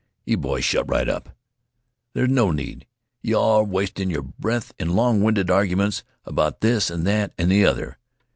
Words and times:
"You 0.25 0.35
boys 0.37 0.65
shut 0.65 0.89
right 0.89 1.07
up! 1.07 1.29
There 2.13 2.25
no 2.25 2.49
need 2.49 2.87
'a 3.23 3.27
your 3.27 3.63
wastin' 3.63 4.09
your 4.09 4.23
breath 4.23 4.73
in 4.79 4.95
long 4.95 5.21
winded 5.21 5.51
arguments 5.51 6.01
about 6.25 6.61
this 6.61 6.89
an' 6.89 7.03
that 7.03 7.33
an' 7.37 7.49
th' 7.49 7.63
other. 7.67 7.99